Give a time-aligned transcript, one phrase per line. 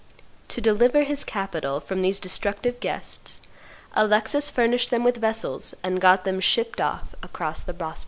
[0.47, 3.39] To deliver his capital from these destructive guests,
[3.95, 7.99] Alexis furnished them with vessels, and got them shipped off across the Bosphorus."